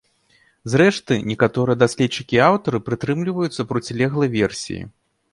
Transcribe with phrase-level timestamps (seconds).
[0.71, 4.81] Зрэшты, некаторыя даследчыкі і аўтары прытрымліваюцца процілеглай версіі.